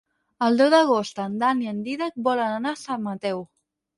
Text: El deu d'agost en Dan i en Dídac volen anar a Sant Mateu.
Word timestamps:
El 0.45 0.55
deu 0.59 0.69
d'agost 0.73 1.21
en 1.25 1.35
Dan 1.43 1.61
i 1.65 1.69
en 1.73 1.83
Dídac 1.87 2.17
volen 2.31 2.55
anar 2.57 2.75
a 2.77 2.81
Sant 2.87 3.07
Mateu. 3.11 3.45